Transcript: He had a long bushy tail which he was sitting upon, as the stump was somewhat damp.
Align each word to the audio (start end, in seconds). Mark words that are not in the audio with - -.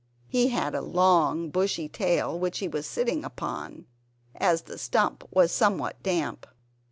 He 0.27 0.47
had 0.47 0.73
a 0.73 0.81
long 0.81 1.51
bushy 1.51 1.87
tail 1.87 2.39
which 2.39 2.57
he 2.57 2.67
was 2.67 2.87
sitting 2.87 3.23
upon, 3.23 3.85
as 4.33 4.63
the 4.63 4.79
stump 4.79 5.23
was 5.29 5.51
somewhat 5.51 6.01
damp. 6.01 6.47